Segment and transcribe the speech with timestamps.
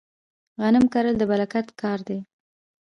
[0.61, 2.19] غنم کرل د برکت کار دی.